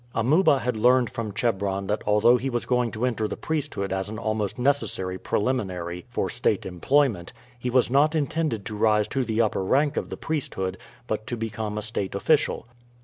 [0.15, 4.09] Amuba had learned from Chebron that although he was going to enter the priesthood as
[4.09, 9.41] an almost necessary preliminary for state employment, he was not intended to rise to the
[9.41, 12.65] upper rank of the priesthood, but to become a state official.